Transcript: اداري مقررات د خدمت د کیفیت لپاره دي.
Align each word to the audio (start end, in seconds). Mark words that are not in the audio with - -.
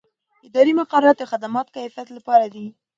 اداري 0.47 0.73
مقررات 0.79 1.17
د 1.19 1.23
خدمت 1.31 1.65
د 1.69 1.73
کیفیت 1.75 2.07
لپاره 2.17 2.45
دي. 2.53 2.65